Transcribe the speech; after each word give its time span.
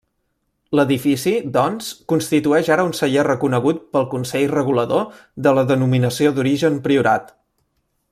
L'edifici, 0.77 1.33
doncs, 1.57 1.89
constitueix 2.13 2.71
ara 2.77 2.87
un 2.89 2.95
celler 3.01 3.27
reconegut 3.29 3.85
pel 3.97 4.09
Consell 4.17 4.49
Regulador 4.57 5.07
de 5.49 5.57
la 5.59 5.69
Denominació 5.75 6.37
d'origen 6.41 6.85
Priorat. 6.89 7.35